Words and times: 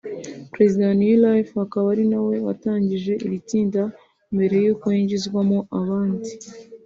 perezida 0.53 0.81
wa 0.89 0.95
New 0.99 1.17
life 1.27 1.51
akaba 1.65 1.87
ari 1.93 2.03
nawe 2.11 2.35
watangije 2.47 3.13
iri 3.25 3.37
tsinda 3.47 3.81
mbere 4.35 4.55
y’uko 4.63 4.85
hinjizwamo 4.95 5.59
abandi 5.79 6.31